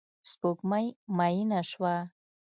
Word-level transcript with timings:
سپوږمۍ 0.29 0.87
میینه 1.17 1.61
شوه 1.69 1.95